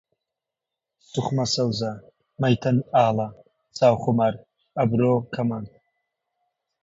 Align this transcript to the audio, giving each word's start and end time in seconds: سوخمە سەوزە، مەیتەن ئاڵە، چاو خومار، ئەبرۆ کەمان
سوخمە 1.09 1.45
سەوزە، 1.53 1.91
مەیتەن 2.41 2.77
ئاڵە، 2.95 3.27
چاو 3.77 3.95
خومار، 4.01 4.33
ئەبرۆ 4.77 5.13
کەمان 5.33 5.65